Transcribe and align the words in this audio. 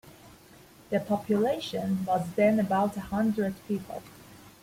The 0.89 0.99
population 0.99 2.03
was 2.05 2.25
then 2.35 2.59
about 2.59 2.97
a 2.97 3.01
hundred 3.01 3.53
people. 3.67 4.01